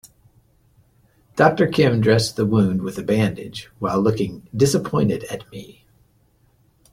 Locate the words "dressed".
2.01-2.35